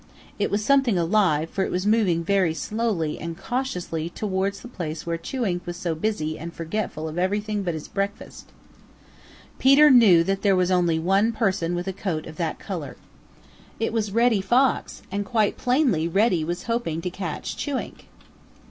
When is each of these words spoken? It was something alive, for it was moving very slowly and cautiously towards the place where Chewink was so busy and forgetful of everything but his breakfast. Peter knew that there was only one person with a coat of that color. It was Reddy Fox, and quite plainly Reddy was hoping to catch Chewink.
It 0.39 0.49
was 0.49 0.65
something 0.65 0.97
alive, 0.97 1.47
for 1.51 1.63
it 1.63 1.69
was 1.69 1.85
moving 1.85 2.23
very 2.23 2.55
slowly 2.55 3.19
and 3.19 3.37
cautiously 3.37 4.09
towards 4.09 4.59
the 4.61 4.67
place 4.67 5.05
where 5.05 5.15
Chewink 5.19 5.67
was 5.67 5.77
so 5.77 5.93
busy 5.93 6.39
and 6.39 6.51
forgetful 6.51 7.07
of 7.07 7.19
everything 7.19 7.61
but 7.61 7.75
his 7.75 7.87
breakfast. 7.87 8.49
Peter 9.59 9.91
knew 9.91 10.23
that 10.23 10.41
there 10.41 10.55
was 10.55 10.71
only 10.71 10.97
one 10.97 11.31
person 11.31 11.75
with 11.75 11.87
a 11.87 11.93
coat 11.93 12.25
of 12.25 12.37
that 12.37 12.57
color. 12.57 12.97
It 13.79 13.93
was 13.93 14.11
Reddy 14.11 14.41
Fox, 14.41 15.03
and 15.11 15.23
quite 15.23 15.55
plainly 15.55 16.07
Reddy 16.07 16.43
was 16.43 16.63
hoping 16.63 17.01
to 17.03 17.11
catch 17.11 17.55
Chewink. 17.55 18.05